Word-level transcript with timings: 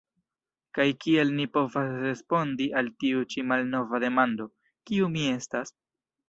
Kaj 0.77 0.85
kiel 1.03 1.33
ni 1.39 1.43
povas 1.57 1.91
respondi 2.05 2.67
al 2.81 2.89
tiu 3.05 3.21
ĉi 3.35 3.45
malnova 3.53 4.01
demando: 4.05 4.49
Kiu 4.91 5.13
mi 5.19 5.29
estas? 5.37 5.75